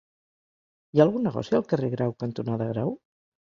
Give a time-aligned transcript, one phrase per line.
[0.95, 2.95] Hi ha algun negoci al carrer Grau cantonada Grau?